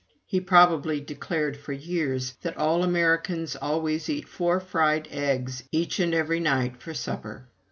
[0.25, 6.11] He probably declared for years that all Americans always eat four fried eggs each and
[6.11, 7.45] every night for supper.